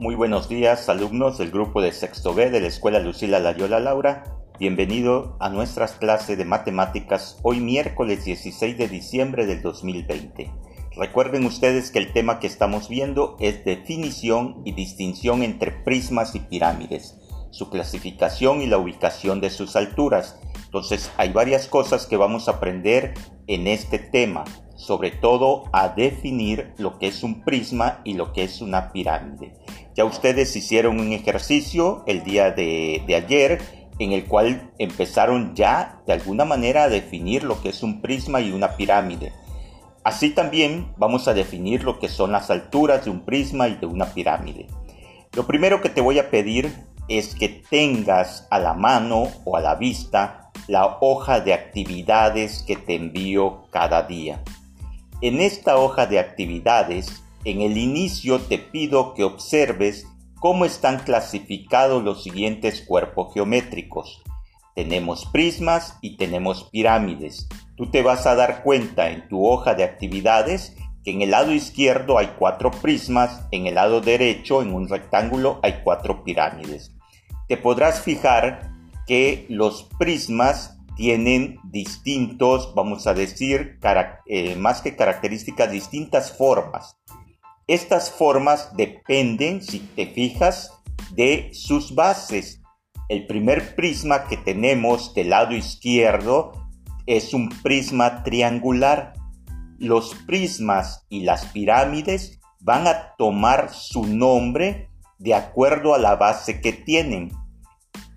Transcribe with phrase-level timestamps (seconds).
[0.00, 4.24] Muy buenos días, alumnos del grupo de sexto B de la Escuela Lucila Layola Laura.
[4.58, 10.50] Bienvenido a nuestras clases de matemáticas hoy miércoles 16 de diciembre del 2020.
[10.96, 16.40] Recuerden ustedes que el tema que estamos viendo es definición y distinción entre prismas y
[16.40, 17.18] pirámides,
[17.50, 20.40] su clasificación y la ubicación de sus alturas.
[20.64, 23.12] Entonces hay varias cosas que vamos a aprender
[23.48, 24.44] en este tema
[24.80, 29.52] sobre todo a definir lo que es un prisma y lo que es una pirámide.
[30.00, 33.60] Ya ustedes hicieron un ejercicio el día de, ayer
[33.98, 38.40] en el cual empezaron ya de alguna manera a definir lo que es un prisma
[38.40, 39.30] y una pirámide.
[40.02, 43.84] Así también vamos a definir lo que son las alturas de un prisma y de
[43.84, 44.68] una pirámide.
[45.34, 46.72] Lo primero que te voy a pedir
[47.08, 52.76] es que tengas a la mano o a la vista la hoja de actividades que
[52.76, 54.42] te envío cada día.
[55.20, 60.06] En esta hoja de actividades, en el inicio te pido que observes
[60.38, 64.22] cómo están clasificados los siguientes cuerpos geométricos.
[64.74, 67.48] Tenemos prismas y tenemos pirámides.
[67.76, 71.52] Tú te vas a dar cuenta en tu hoja de actividades que en el lado
[71.52, 76.92] izquierdo hay cuatro prismas, en el lado derecho, en un rectángulo, hay cuatro pirámides.
[77.48, 78.70] Te podrás fijar
[79.06, 83.78] que los prismas tienen distintos, vamos a decir,
[84.26, 86.96] eh, más que características, distintas formas.
[87.70, 90.72] Estas formas dependen, si te fijas,
[91.12, 92.60] de sus bases.
[93.08, 96.50] El primer prisma que tenemos del lado izquierdo
[97.06, 99.12] es un prisma triangular.
[99.78, 106.60] Los prismas y las pirámides van a tomar su nombre de acuerdo a la base
[106.60, 107.30] que tienen.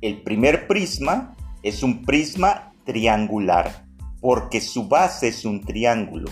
[0.00, 1.34] El primer prisma
[1.64, 3.84] es un prisma triangular,
[4.20, 6.30] porque su base es un triángulo.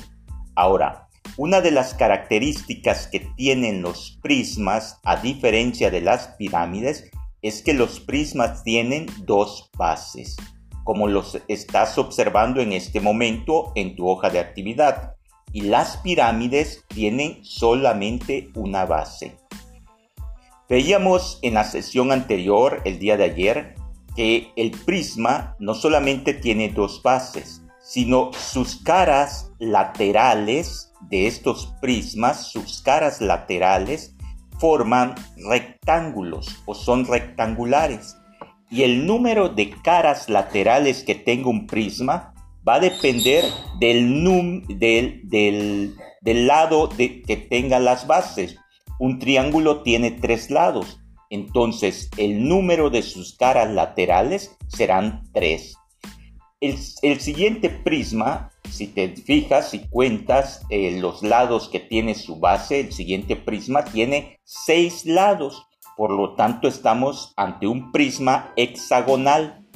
[0.54, 1.07] Ahora,
[1.38, 7.12] una de las características que tienen los prismas, a diferencia de las pirámides,
[7.42, 10.36] es que los prismas tienen dos bases,
[10.82, 15.14] como los estás observando en este momento en tu hoja de actividad,
[15.52, 19.36] y las pirámides tienen solamente una base.
[20.68, 23.74] Veíamos en la sesión anterior, el día de ayer,
[24.16, 32.50] que el prisma no solamente tiene dos bases, sino sus caras laterales de estos prismas,
[32.50, 34.14] sus caras laterales,
[34.58, 35.14] forman
[35.48, 38.16] rectángulos o son rectangulares.
[38.70, 42.34] Y el número de caras laterales que tenga un prisma
[42.66, 43.44] va a depender
[43.80, 48.56] del, num, del, del, lado de, que tenga las bases.
[48.98, 50.98] Un triángulo tiene tres lados
[51.30, 55.74] entonces el número de sus caras laterales serán 3.
[56.60, 62.78] El, siguiente prisma, si te fijas y cuentas eh, los lados que tiene su base,
[62.78, 65.66] el siguiente prisma tiene 6 lados.
[65.96, 69.66] Por lo tanto, estamos ante un prisma hexagonal.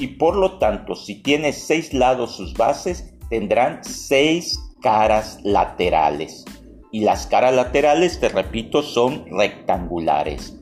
[0.00, 6.44] Y por lo tanto, si tiene 6 lados sus bases, tendrán 6 caras laterales.
[6.90, 10.58] Y las caras laterales, te repito, son rectangulares.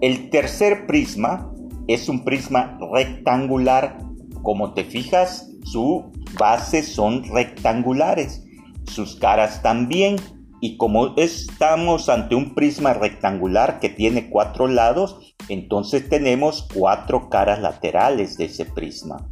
[0.00, 1.52] El tercer prisma
[1.86, 3.98] es un prisma rectangular.
[4.42, 8.44] Como te fijas, su base son rectangulares,
[8.86, 10.16] sus caras también.
[10.62, 17.60] Y como estamos ante un prisma rectangular que tiene cuatro lados, entonces tenemos cuatro caras
[17.60, 19.26] laterales de ese prisma.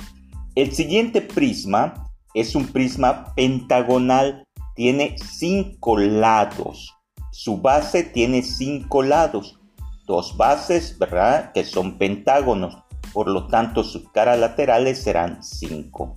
[0.55, 4.45] El siguiente prisma es un prisma pentagonal,
[4.75, 6.95] tiene cinco lados.
[7.31, 9.59] Su base tiene cinco lados
[10.09, 11.53] dos bases, ¿verdad?
[11.53, 12.79] Que son pentágonos.
[13.13, 16.17] Por lo tanto, sus caras laterales serán 5.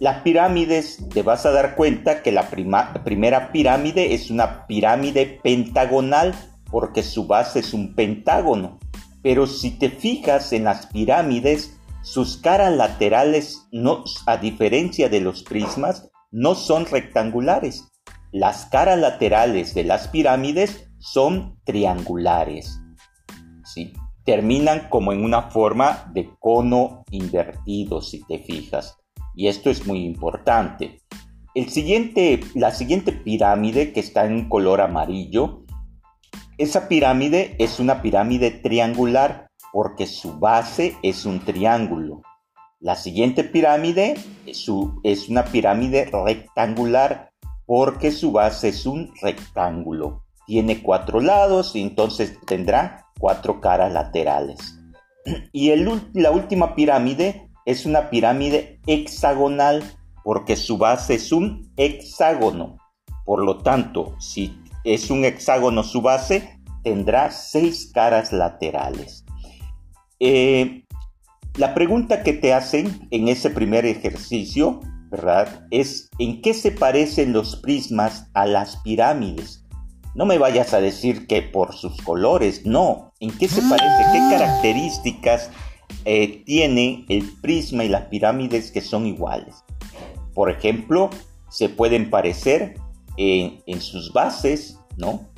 [0.00, 6.34] Las pirámides, te vas a dar cuenta que la primera pirámide es una pirámide pentagonal
[6.70, 8.80] porque su base es un pentágono.
[9.22, 15.42] Pero si te fijas en las pirámides, sus caras laterales, no, a diferencia de los
[15.44, 17.84] prismas, no son rectangulares.
[18.32, 22.80] Las caras laterales de las pirámides son triangulares.
[24.24, 28.96] Terminan como en una forma de cono invertido, si te fijas.
[29.34, 31.00] Y esto es muy importante.
[31.54, 35.64] El siguiente, la siguiente pirámide que está en color amarillo,
[36.58, 42.22] esa pirámide es una pirámide triangular porque su base es un triángulo.
[42.80, 44.14] La siguiente pirámide
[44.46, 47.30] es una pirámide rectangular
[47.66, 50.22] porque su base es un rectángulo.
[50.46, 54.78] Tiene cuatro lados y entonces tendrá cuatro caras laterales.
[55.52, 55.74] Y
[56.12, 59.82] la última pirámide es una pirámide hexagonal
[60.22, 62.78] porque su base es un hexágono.
[63.24, 69.24] Por lo tanto, si es un hexágono su base, tendrá seis caras laterales.
[70.20, 70.84] Eh,
[71.56, 75.66] la pregunta que te hacen en ese primer ejercicio, ¿verdad?
[75.70, 79.64] Es ¿en qué se parecen los prismas a las pirámides?
[80.14, 83.12] No me vayas a decir que por sus colores, no.
[83.20, 84.04] ¿En qué se parece?
[84.12, 85.50] ¿Qué características
[86.04, 89.56] eh, tiene el prisma y las pirámides que son iguales?
[90.34, 91.10] Por ejemplo,
[91.50, 92.74] se pueden parecer
[93.16, 95.28] en, sus bases, ¿no?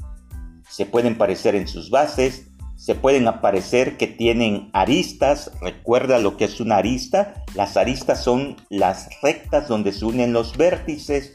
[0.69, 5.51] Se pueden parecer en sus bases, se pueden aparecer que tienen aristas.
[5.61, 7.45] Recuerda lo que es una arista.
[7.55, 11.35] Las aristas son las rectas donde se unen los vértices,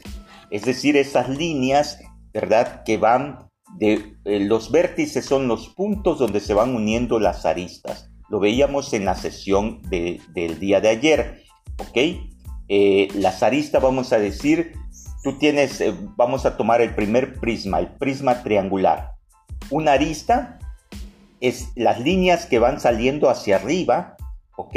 [0.50, 1.98] es decir, esas líneas
[2.32, 2.82] ¿verdad?
[2.84, 8.10] Que van de eh, los vértices son los puntos donde se van uniendo las aristas.
[8.32, 11.42] Lo veíamos en la sesión del día de ayer,
[11.76, 11.98] ¿ok?
[12.70, 14.72] Eh, las aristas, vamos a decir,
[15.22, 19.10] tú tienes, eh, vamos a tomar el primer prisma, el prisma triangular.
[19.68, 20.58] Una arista
[21.42, 24.16] es las líneas que van saliendo hacia arriba,
[24.56, 24.76] ¿ok?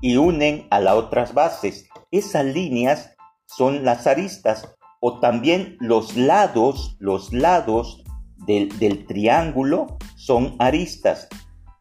[0.00, 1.88] Y unen a las otras bases.
[2.10, 3.14] Esas líneas
[3.46, 8.02] son las aristas o también los lados, los lados
[8.48, 11.28] del, triángulo son aristas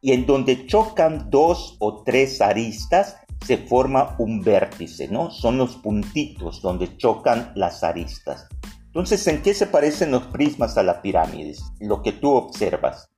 [0.05, 5.31] y en donde chocan dos o tres aristas se forma un vértice, ¿no?
[5.31, 8.47] Son los puntitos donde chocan las aristas.
[8.85, 11.63] Entonces, ¿en qué se parecen los prismas a las pirámides?
[11.79, 13.09] Lo que tú observas.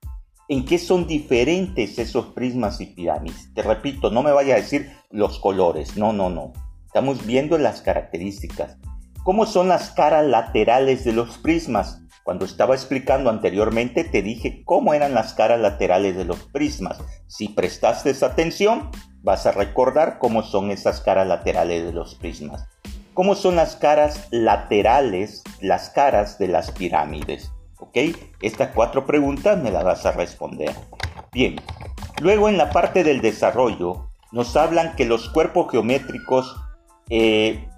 [0.48, 3.54] ¿En qué son diferentes esos prismas y pirámides?
[3.54, 6.54] Te repito, no me vaya a decir los colores, no, no, no.
[6.86, 8.78] Estamos viendo las características.
[9.26, 12.00] ¿Cómo son las caras laterales de los prismas?
[12.28, 17.00] Cuando estaba explicando anteriormente te dije cómo eran las caras laterales de los prismas.
[17.28, 18.92] Si prestaste atención,
[19.22, 22.68] vas a recordar cómo son esas caras laterales de los prismas.
[23.14, 27.50] ¿Cómo son las caras laterales, las caras de las pirámides?
[27.80, 27.96] ¿Ok?
[28.42, 30.76] Estas cuatro preguntas me las vas a responder.
[31.32, 31.56] Bien,
[32.20, 36.58] luego en la parte del desarrollo nos hablan que los cuerpos geométricos
[37.10, 37.70] eh,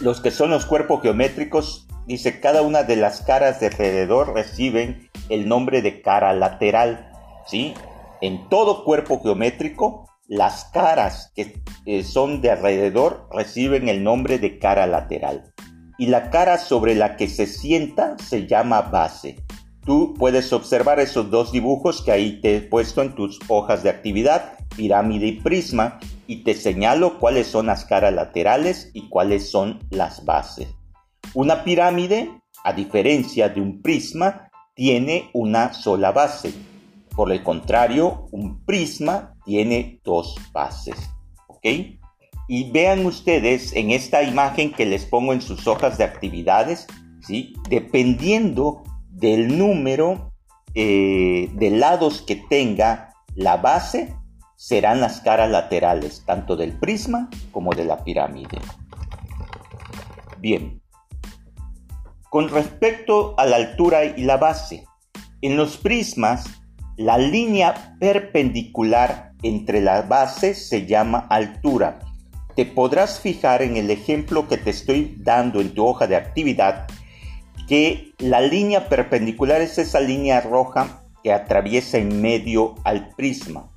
[0.00, 5.10] los que son los cuerpos geométricos, dice, cada una de las caras de alrededor reciben
[5.28, 7.10] el nombre de cara lateral,
[7.46, 7.74] ¿sí?
[8.20, 14.58] En todo cuerpo geométrico, las caras que eh, son de alrededor reciben el nombre de
[14.58, 15.52] cara lateral.
[15.98, 19.42] Y la cara sobre la que se sienta se llama base.
[19.84, 23.90] Tú puedes observar esos dos dibujos que ahí te he puesto en tus hojas de
[23.90, 29.80] actividad, pirámide y prisma, y te señalo cuáles son las caras laterales y cuáles son
[29.90, 30.68] las bases.
[31.34, 32.30] Una pirámide,
[32.64, 36.52] a diferencia de un prisma, tiene una sola base.
[37.14, 40.96] Por el contrario, un prisma tiene dos bases.
[41.46, 41.66] ¿Ok?
[42.48, 46.86] Y vean ustedes en esta imagen que les pongo en sus hojas de actividades,
[47.20, 47.54] ¿sí?
[47.68, 50.32] dependiendo del número
[50.74, 54.16] eh, de lados que tenga la base,
[54.56, 58.58] serán las caras laterales, tanto del prisma como de la pirámide.
[60.38, 60.79] Bien,
[62.30, 64.84] con respecto a la altura y la base,
[65.42, 66.46] en los prismas,
[66.96, 71.98] la línea perpendicular entre las bases se llama altura.
[72.54, 76.86] Te podrás fijar en el ejemplo que te estoy dando en tu hoja de actividad
[77.66, 83.70] que la línea perpendicular es esa línea roja que atraviesa en medio al prisma.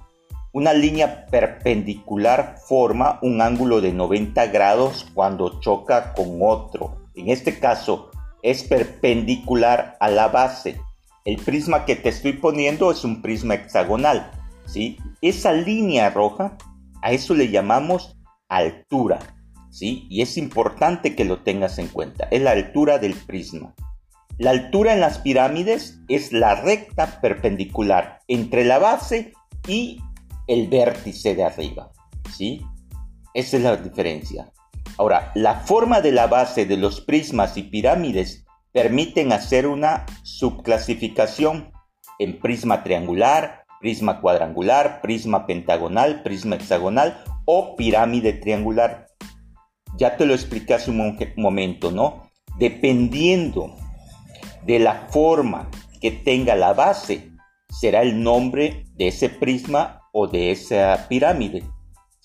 [0.52, 6.98] Una línea perpendicular forma un ángulo de 90 grados cuando choca con otro.
[7.16, 8.12] En este caso
[8.44, 10.80] es perpendicular a la base.
[11.26, 14.30] El prisma que te estoy poniendo es un prisma hexagonal.
[14.66, 14.98] ¿sí?
[15.22, 16.58] Esa línea roja,
[17.02, 18.20] a eso le llamamos
[18.50, 19.20] altura.
[19.72, 20.06] ¿sí?
[20.10, 22.28] Y es importante que lo tengas en cuenta.
[22.30, 23.74] Es la altura del prisma.
[24.38, 29.34] La altura en las pirámides es la recta perpendicular entre la base
[29.68, 30.02] y
[30.48, 31.92] el vértice de arriba.
[32.36, 32.62] ¿Sí?
[33.34, 34.52] Esa es la diferencia.
[34.98, 41.72] Ahora, la forma de la base de los prismas y pirámides permiten hacer una subclasificación
[42.20, 49.08] en prisma triangular, prisma cuadrangular, prisma pentagonal, prisma hexagonal o pirámide triangular.
[49.98, 52.30] Ya te lo expliqué hace un momento, ¿no?
[52.58, 53.76] Dependiendo
[54.66, 55.70] de la forma
[56.02, 57.32] que tenga la base,
[57.70, 61.64] será el nombre de ese prisma o de esa pirámide.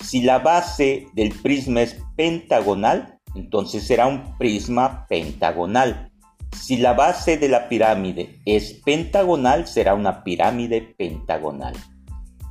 [0.01, 6.11] Si la base del prisma es pentagonal, entonces será un prisma pentagonal.
[6.57, 11.75] Si la base de la pirámide es pentagonal, será una pirámide pentagonal.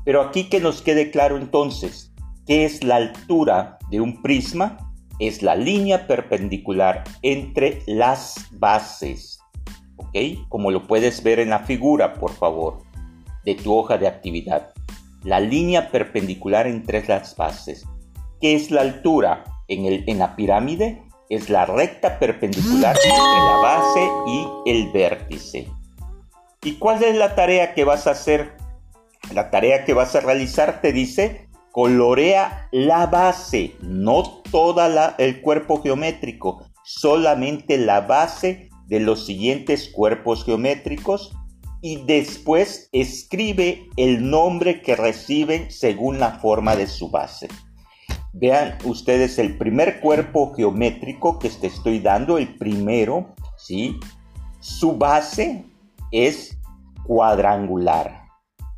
[0.05, 2.13] Pero aquí que nos quede claro entonces,
[2.45, 4.77] ¿qué es la altura de un prisma?
[5.19, 9.39] Es la línea perpendicular entre las bases.
[9.97, 10.15] ¿ok?
[10.49, 12.83] Como lo puedes ver en la figura, por favor,
[13.43, 14.71] de tu hoja de actividad.
[15.27, 17.85] La línea perpendicular entre las bases.
[18.39, 21.03] ¿Qué es la altura en, el, en la pirámide?
[21.29, 25.67] Es la recta perpendicular entre la base y el vértice.
[26.63, 28.55] ¿Y cuál es la tarea que vas a hacer?
[29.33, 34.81] La tarea que vas a realizar te dice colorea la base, no todo
[35.17, 41.33] el cuerpo geométrico, solamente la base de los siguientes cuerpos geométricos
[41.81, 47.47] y después escribe el nombre que reciben según la forma de su base.
[48.33, 53.99] Vean ustedes el primer cuerpo geométrico que te estoy dando, el primero, ¿sí?
[54.59, 55.65] Su base
[56.11, 56.57] es
[57.05, 58.27] cuadrangular,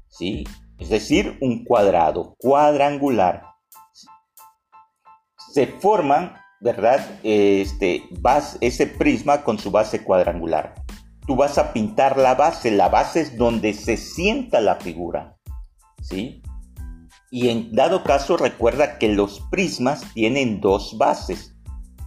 [0.07, 0.45] ¿sí?
[0.77, 3.43] Es decir, un cuadrado cuadrangular.
[5.51, 7.05] Se forman, ¿verdad?
[7.23, 8.03] Este,
[8.61, 10.75] ese prisma con su base cuadrangular.
[11.29, 12.71] Tú vas a pintar la base.
[12.71, 15.37] La base es donde se sienta la figura,
[16.01, 16.41] ¿sí?
[17.29, 21.55] Y en dado caso, recuerda que los prismas tienen dos bases.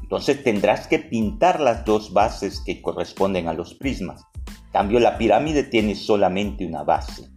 [0.02, 4.24] Entonces tendrás que pintar las dos bases que corresponden a los prismas.
[4.72, 7.30] cambio, la pirámide tiene solamente una base.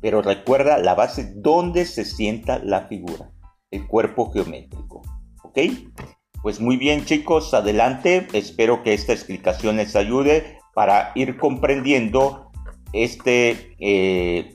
[0.00, 3.30] Pero recuerda la base donde se sienta la figura,
[3.70, 5.02] el cuerpo geométrico.
[5.44, 5.58] ¿Ok?
[6.42, 8.26] Pues muy bien chicos, adelante.
[8.32, 12.50] Espero que esta explicación les ayude para ir comprendiendo
[12.92, 14.52] este eh,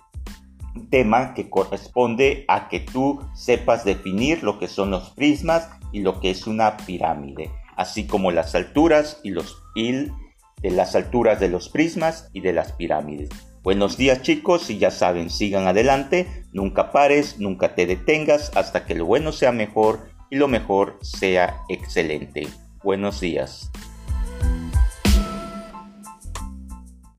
[0.89, 6.19] tema que corresponde a que tú sepas definir lo que son los prismas y lo
[6.19, 11.69] que es una pirámide, así como las alturas y los de las alturas de los
[11.69, 13.29] prismas y de las pirámides.
[13.61, 18.95] Buenos días chicos y ya saben, sigan adelante, nunca pares, nunca te detengas hasta que
[18.95, 22.47] lo bueno sea mejor y lo mejor sea excelente.
[22.83, 23.71] Buenos días.